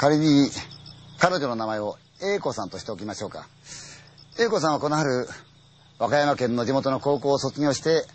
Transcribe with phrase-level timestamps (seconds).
[0.00, 0.48] 仮に
[1.18, 3.46] 彼女の名前を英子さんとしておきましょうか。
[4.38, 5.28] 英子さんはこの春、
[5.98, 8.06] 和歌山県の地元の高校を卒業して、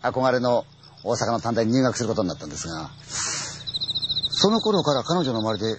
[0.00, 0.64] 憧れの
[1.02, 2.88] 大阪の短大に入学することになったんですが、
[4.30, 5.78] その頃から彼女の周りで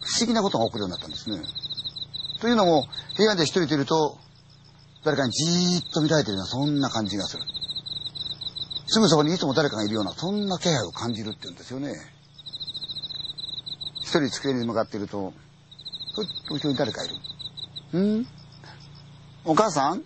[0.00, 1.42] 不思議なことが起こるようになったんですね。
[2.40, 2.86] というのも、
[3.18, 4.16] 部屋で一人でいると、
[5.04, 7.42] 誰かにじーっと見られているような、そんな感じがする。
[8.86, 12.21] すぐそこにいつも誰かがいるような、そんな気配を感じるって言うんですよね。
[14.02, 15.32] 一人机に向かっていると、
[16.14, 17.08] ふっと後ろに誰かい
[17.92, 17.98] る。
[17.98, 18.26] ん？
[19.44, 20.04] お母さん？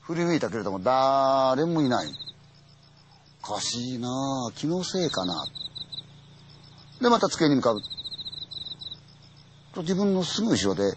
[0.00, 2.08] 振り向いたけれども、誰もいない。
[3.44, 4.08] おかしいな
[4.48, 5.46] あ気のせいかな。
[7.00, 7.80] で、また机に向かう。
[9.74, 10.96] と自分のすぐ後ろで、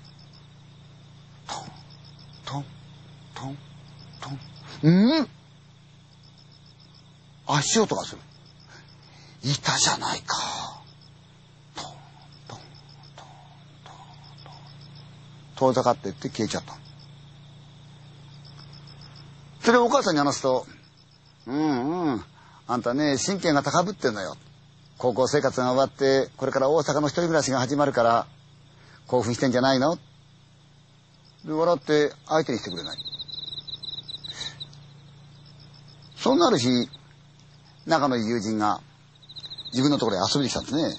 [2.46, 2.66] トン、
[3.36, 3.58] トン、
[4.22, 4.38] トン、
[4.82, 5.22] トン。
[5.22, 5.28] ん？
[7.48, 8.22] 足音がする。
[9.44, 10.38] いたじゃないか。
[11.76, 11.86] トン、
[12.48, 12.60] トン、
[13.16, 13.28] トン、
[13.84, 14.06] トン、
[14.46, 14.54] トン。
[15.62, 16.76] 遠ざかってって消えちゃった。
[19.64, 20.66] それをお母さんに話すと、
[21.46, 22.24] うんうん、
[22.66, 24.36] あんたね、神経が高ぶってんのよ。
[24.98, 28.26] 高校生活が終わって、これから大阪の一人暮らしが始まるから、
[29.06, 29.98] 興奮してんじゃないの？
[31.46, 32.98] で、笑って相手にしてくれない。
[36.16, 36.90] そんなある日、
[37.86, 38.82] 仲のいい友人が
[39.74, 40.96] 自分のところへ遊びに来たんですね。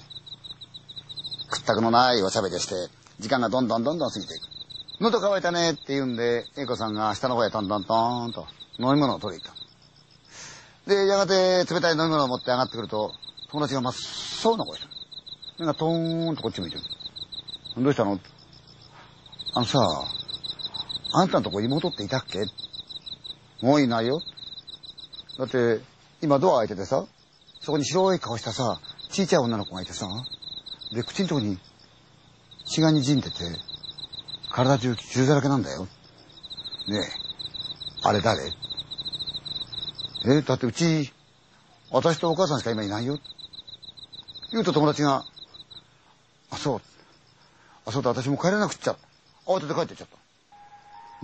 [1.49, 2.75] 屈託のないおしゃべりして、
[3.19, 4.52] 時間がどんどんどんどん過ぎていく。
[4.99, 8.47] 喉乾いたねって言うんで、英子さんが下の方へトントントンと
[8.79, 9.55] 飲み物を取りに行っ
[10.85, 10.89] た。
[10.89, 13.13] で、やがて冷たい飲み物を持って上がってくると、
[13.49, 13.93] 友達が真っ
[14.43, 14.93] 青な声してる。
[15.59, 16.83] 目がトーンとこっち向いてる。
[17.77, 18.19] どうしたの？
[19.55, 19.79] あのさ、
[21.13, 22.45] あんたのとこ妹っていたっけ？
[23.61, 24.21] もういないよ。
[25.37, 25.79] だって、
[26.21, 27.05] 今ドア開いててさ、
[27.61, 28.79] そこに白い顔したさ、
[29.09, 30.07] ちいちゃい女の子がいてさ、
[30.93, 31.57] で、口のとこに
[32.65, 33.37] 血が滲んでて、
[34.53, 35.87] 体中血だらけなんだよ。
[36.87, 37.01] ねえ、
[38.03, 38.53] あれ誰？
[40.25, 41.11] え、だってうち、
[41.91, 43.17] 私とお母さんしか今いないよ。
[44.51, 45.25] 言うと友達が、
[46.51, 46.81] あ、そう。
[47.87, 48.95] あ、そうだ、私も帰れなくっちゃ。
[49.47, 50.17] 慌てて帰ってっちゃった。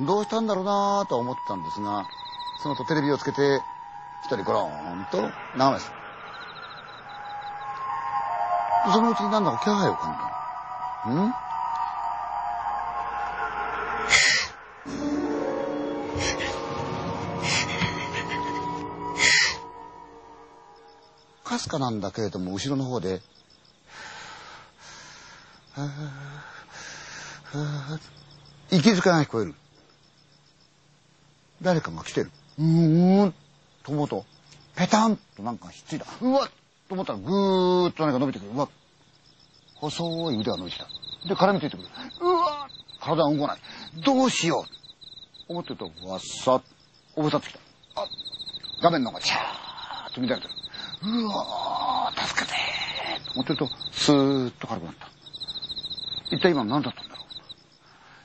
[0.03, 2.07] どうしたんだろうなぁとは思ってたんですが、
[2.63, 3.62] その後テレビをつけて、
[4.25, 5.85] 一人ゴローンと眺めて
[8.85, 8.91] た。
[8.91, 10.18] そのうちになんだか気配を感じ
[11.12, 11.12] た。
[11.12, 11.49] ん？
[21.69, 23.22] かなんだけれども、後ろの方で、
[25.74, 29.56] はぁはぁ息づかが聞こえる。
[31.62, 32.31] 誰かが来てる。
[32.59, 33.34] うーん、
[33.84, 34.25] と思うと、
[34.75, 36.06] ペタンとなんかひっついた。
[36.22, 36.50] うわっ
[36.90, 38.51] と思ったらぐーっと何か伸びてくる。
[38.51, 38.69] うわっ
[39.75, 40.88] 細い腕が伸びてきた。
[41.28, 41.90] で、絡みついてくる。
[42.22, 43.62] うわっ体が動かない。
[44.03, 46.63] どうしよう思ってると、わっさっ、
[47.16, 47.59] おぶさってきた。
[47.96, 48.07] あ
[48.81, 50.50] 画面の方がチャーッと乱れてる。
[51.02, 55.08] うわー助けてーと思ってると、スーッと軽くなった。
[56.32, 57.26] 一体今何だったんだろう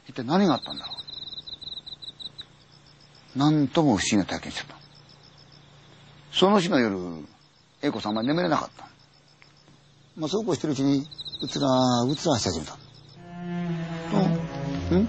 [0.09, 0.93] 一体何があったんだろ
[3.37, 4.77] うなんとも不思議な体験しちゃった。
[6.33, 6.97] その日の夜、
[7.83, 8.89] 英子さんは眠れなかった。
[10.17, 11.05] まあ、そうこうしてるうちに、
[11.43, 11.69] うつら
[12.03, 12.73] うつらし始めた。
[12.73, 12.79] と、
[14.97, 15.09] ん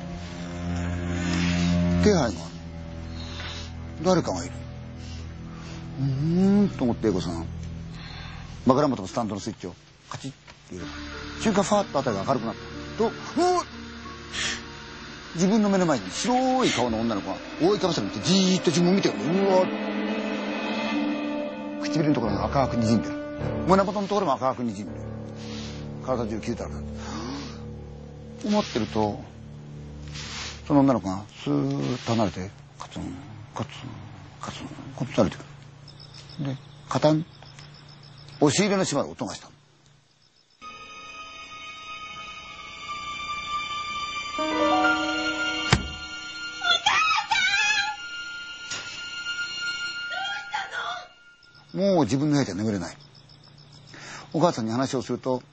[2.03, 2.33] 気配がある。
[4.03, 4.64] 誰かがいる。
[5.99, 7.45] うーんと思って英子さん、
[8.65, 9.75] 枕元のスタンドのスイッチを
[10.09, 10.33] カチッっ
[10.69, 10.91] て入れた。
[11.41, 12.97] 瞬間ファーッと辺りが明るくなった。
[12.97, 13.09] と、う
[13.55, 13.65] わ
[15.35, 19.19] 自分の目の前に白い顔の女の子が覆いかぶされてじーっと自分を見てるう
[19.49, 19.65] わ
[21.81, 23.15] 唇のところが赤く滲んでる。
[23.67, 24.87] 胸元のところも赤く滲んでる。
[26.05, 26.81] 体中傷だらけだ
[28.45, 29.19] 思ってると
[30.67, 32.49] その女の子がスーッと離れて
[32.79, 33.03] カツン
[33.53, 33.73] カツン
[34.39, 34.67] カツン
[34.97, 35.45] カツン離れてくる。
[36.39, 36.57] で
[36.89, 37.25] カタン
[38.39, 39.49] 押し入れの閉まる音がした
[51.75, 52.95] もう自分の部屋じゃ眠れない。
[54.31, 55.43] お母さんに話をすると、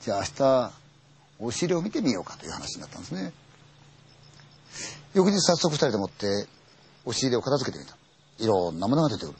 [0.00, 0.72] じゃあ明日、
[1.40, 3.32] お尻を見てみようかという話になったんですね。
[5.14, 6.46] 翌日早速二人でもって、
[7.04, 7.96] お尻を片付けてみた。
[8.38, 9.38] いろんなものが出てくる。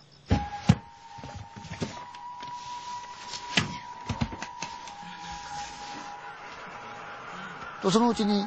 [7.90, 8.46] そのうちに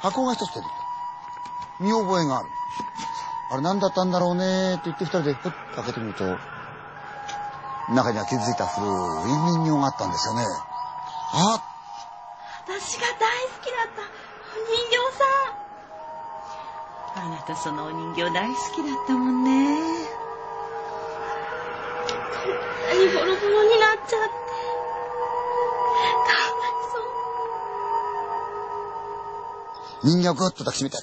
[0.00, 1.84] 箱が一つ出てきた。
[1.84, 2.48] 見覚えがある。
[3.50, 6.24] あれ何だったんだろうねって言って二人でふっと開けてみると、
[7.94, 10.44] 中には傷ついた古い人形があったんですよね。
[11.32, 11.62] あ
[12.66, 14.04] 私が大好きだったお
[14.64, 15.24] 人形さ
[17.20, 19.50] んあなたそのお人形大好きだったもんね
[22.32, 22.52] こん
[22.98, 24.47] なにボロボロになっちゃって
[30.04, 30.96] 人形をぐっと抱きしめて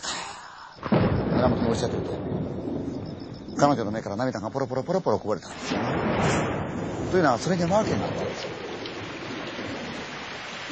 [0.91, 2.15] 胸元に押しちゃってて。
[3.57, 5.47] 彼女の目から涙がポロポロポロポロこぼれた。
[5.47, 5.79] んですよ
[7.11, 8.21] というのはそれには訳があった。
[8.21, 8.49] んですよ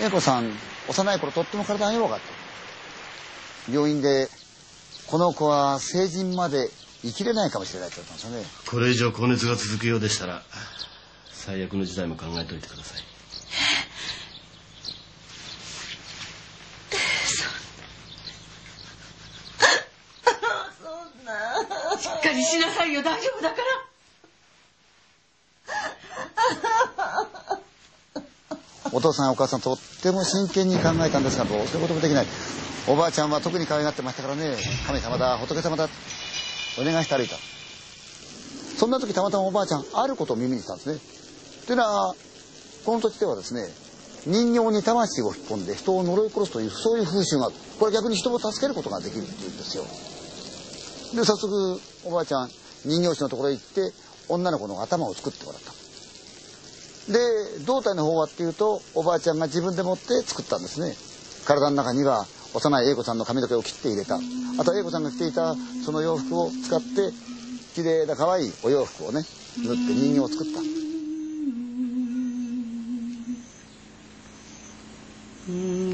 [0.01, 0.51] 英子さん
[0.89, 3.71] 幼い頃とっても体が弱かった。
[3.71, 4.27] 病院で
[5.07, 6.69] この子は成人まで
[7.03, 8.45] 生きれないかもしれないって言ったんですよね。
[8.69, 10.41] これ以上高熱が続くようでしたら
[11.45, 13.01] 最悪の事態も考えておいてください
[20.81, 21.33] そんな
[22.53, 23.01] しなさいよ。
[23.01, 23.63] 大丈夫だから。
[28.91, 32.27] お父さんお母さんとっても真剣に考えたんですがどうすることもできない。
[32.87, 34.55] おばあちゃんは特に可愛がってましたからね。
[34.85, 35.89] 神様だ仏様だ。
[36.79, 37.35] お願いして歩いた
[38.77, 40.99] そんな時たまたまおばあちゃんあることを耳にしたんですね。
[41.67, 42.15] というのは
[42.85, 43.61] この土地ではですね
[44.25, 47.55] 人形に魂を引っ込んで人を呪い殺すというそういう風習がある。
[47.79, 49.85] これ逆に人を助けることができるっていうんですよ。
[51.15, 52.49] で早速おばあちゃん
[52.85, 53.93] 人形師のところへ行って
[54.29, 55.71] 女の子の頭を作ってもらった。
[57.11, 57.19] で
[57.65, 60.95] 胴体の方はっていうとおばあちゃんが自分で持って作ったんですね。
[61.45, 64.15] 体の中には幼い英子さんの髪の毛を切って入れた。
[64.15, 65.55] あとは英子さんが着ていた
[65.85, 67.11] その洋服を使って
[67.75, 69.21] 綺麗な可愛いお洋服をね
[69.57, 70.59] 縫って人形を作った。
[75.45, 75.92] お母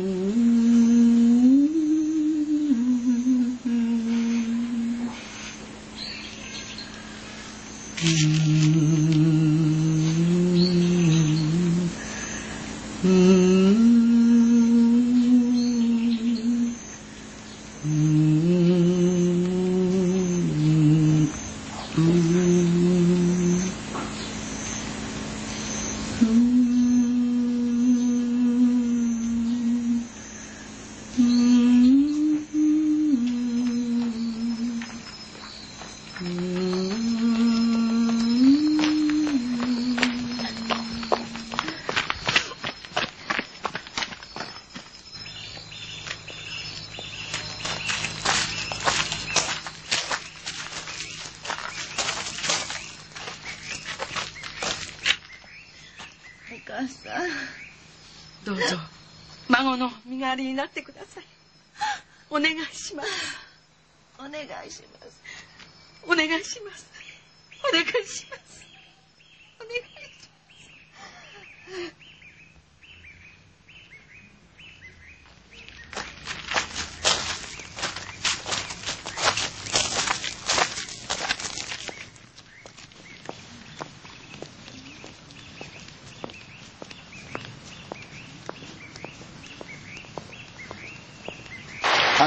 [58.50, 58.78] どうぞ。
[59.50, 61.24] 孫の身代わりになってください。
[62.31, 63.10] お願いします。
[64.18, 65.22] お願いします。
[66.04, 66.88] お願いします。
[67.69, 68.66] お願いします。
[69.60, 69.99] お願い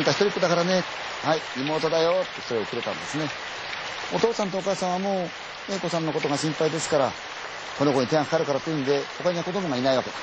[0.02, 0.82] んた一人っ子だからね。
[1.22, 3.28] はい妹だよってそれをくれたんですね。
[4.14, 5.28] お父さんとお母さんはもう
[5.70, 7.12] 英子さんのことが心配ですから
[7.78, 10.10] この子に手がかかるからというんで他には子供がいないわけ。
[10.10, 10.16] だ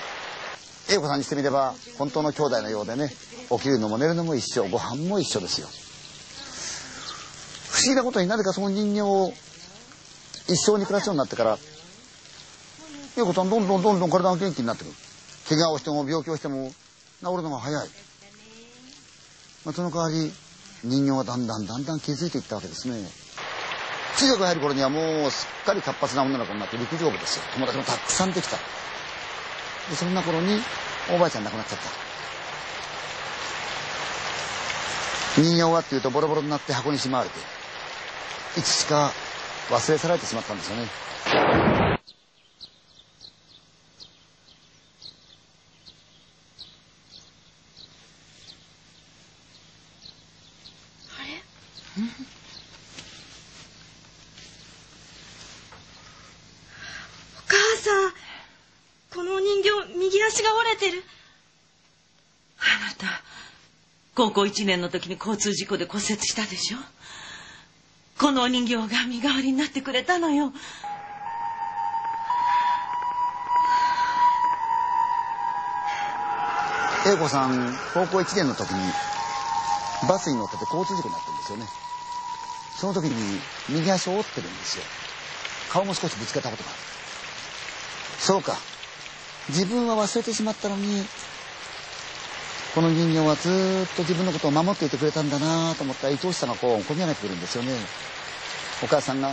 [0.92, 3.10] 英子さんにしてみれば本当の兄弟のようでね
[3.50, 5.68] 起きるのも寝るのも一緒ご飯も一緒ですよ。
[7.70, 9.32] 不思議なことになぜかその人形を
[10.48, 11.58] 一生に暮らすようになってから
[13.18, 14.94] 英子さんどんどんどんどん体が元気になってくる。
[15.48, 16.72] 怪我をしても病気をしても
[17.22, 17.90] 治るのが早い、
[19.64, 20.32] その代わり
[20.84, 22.96] 人形はだんだんだんだん気づいていったわけですね。
[24.18, 27.44] 中学入る頃にはもうすっかり活発な女の子になって陸上部ですよ。
[27.54, 28.58] 友達もたくさんできた。
[29.90, 30.60] でそんな頃に
[31.14, 32.10] おばあちゃん亡くなっちゃった。
[35.42, 37.40] 人形はっていうとボロボロになって箱にしまわれて
[38.60, 39.12] いつしか
[39.70, 40.88] 忘れ去られてしまったんですよね。
[57.38, 58.14] お母さん
[59.14, 61.04] このお人形右足が折れてる。
[62.60, 63.22] あなた
[64.16, 66.78] 高校1年の時に交通事故で骨折したでしょ？
[68.20, 70.52] このお人形が身代わりになってくれたのよ。
[77.08, 78.92] 英子さん高校1年の時に
[80.08, 81.66] バスに乗ってて交通事故になってるんですよね
[82.80, 84.84] その時に右足を折ってるんですよ。
[85.70, 86.80] 顔も少しぶつけたことがある。
[88.20, 88.58] そうか。
[89.50, 91.04] 自分は忘れてしまったのに
[92.74, 93.50] この人形はず
[93.92, 97.74] っと自分のことを守っていてくれたんだなと思った愛おしさがこう込み上げてくるんですよね。
[98.82, 99.32] お母さんが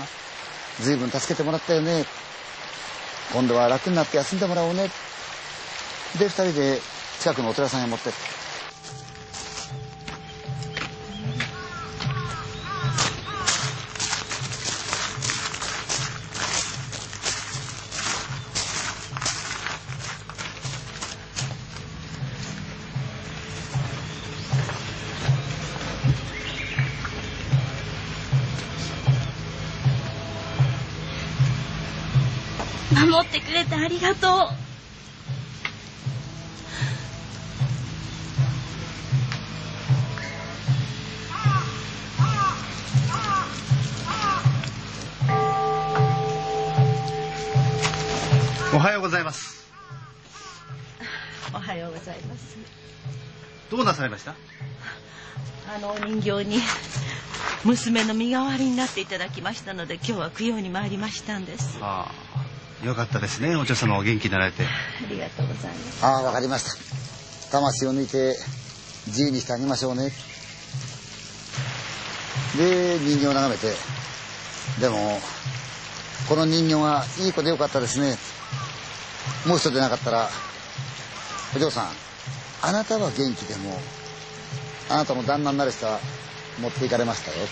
[0.81, 2.05] 随分助けてもらったよね。
[3.33, 4.89] 今度は楽になって休んでもらおうね
[6.19, 6.81] で二人で
[7.21, 8.36] 近くのお寺さんへ持ってって。
[33.69, 34.31] てありがとう。
[48.75, 49.67] おはようございます。
[51.55, 52.57] おはようございます。
[53.71, 54.35] どうなさいました？
[55.75, 56.61] あのお人形に
[57.65, 61.79] 娘の身代わりになっていただきましたので今日は供養に参りましたんです。
[61.81, 62.07] あ
[62.37, 62.46] あ、
[62.85, 63.57] よかったですね。
[63.57, 64.65] お嬢様お元気になられて。
[64.65, 64.69] あ
[65.09, 66.05] りがとうございます。
[66.05, 67.51] ああわかりました。
[67.51, 68.37] 魂を抜いて
[69.07, 70.11] 自由にしてあげましょうね。
[72.59, 73.75] で人形を眺めて。
[74.81, 75.21] でも
[76.29, 78.17] この人形がいい子でよかったですね。
[79.47, 80.29] もう一人でなかったら
[81.55, 81.89] お嬢さん
[82.63, 83.79] あなたは元気でも
[84.91, 85.99] あなたの旦那になる人は
[86.61, 87.47] 持っていかれましたよ。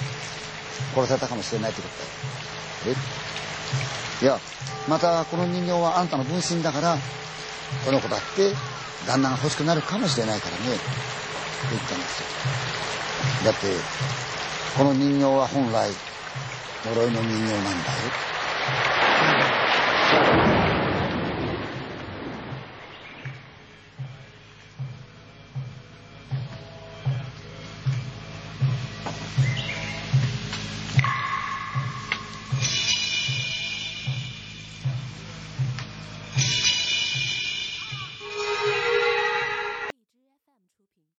[0.94, 1.88] 殺されたかもしれないってこ
[2.84, 2.96] とだよ。
[2.98, 3.24] え？
[4.22, 4.38] いや
[4.88, 6.96] またこの人形はあんたの分身だから
[7.84, 8.52] この子だって
[9.06, 10.74] 旦那が欲しくなるかもしれないからね。
[10.74, 10.82] って
[11.70, 12.26] 言ったんですよ。
[13.44, 13.66] だって
[14.76, 15.90] この人形は本来
[16.84, 18.33] 呪いの人形なんだよ。